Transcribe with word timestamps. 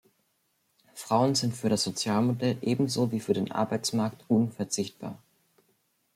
Frauen 0.95 1.35
sind 1.35 1.55
für 1.55 1.69
das 1.69 1.83
Sozialmodell 1.83 2.57
ebenso 2.61 3.11
wie 3.11 3.19
für 3.19 3.33
den 3.33 3.51
Arbeitsmarkt 3.51 4.25
unverzichtbar. 4.29 5.19